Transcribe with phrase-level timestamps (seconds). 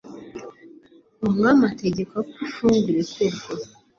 [1.27, 3.49] Umwami ategeka ko imfungwa irekurwa